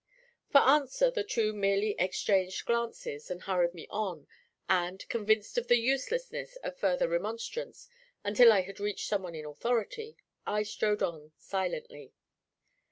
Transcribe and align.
For 0.49 0.57
answer 0.61 1.11
the 1.11 1.23
two 1.23 1.53
merely 1.53 1.91
exchanged 1.99 2.65
glances, 2.65 3.29
and 3.29 3.43
hurried 3.43 3.75
me 3.75 3.85
on, 3.91 4.27
and, 4.67 5.07
convinced 5.09 5.59
of 5.59 5.67
the 5.67 5.77
uselessness 5.77 6.55
of 6.63 6.75
further 6.79 7.07
remonstrance 7.07 7.87
until 8.23 8.51
I 8.51 8.61
had 8.61 8.79
reached 8.79 9.05
someone 9.05 9.35
in 9.35 9.45
authority, 9.45 10.17
I 10.43 10.63
strode 10.63 11.03
on 11.03 11.33
silently. 11.37 12.13